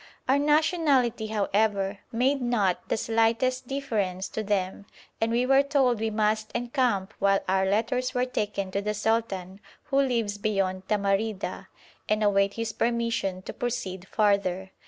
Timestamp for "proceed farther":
13.53-14.71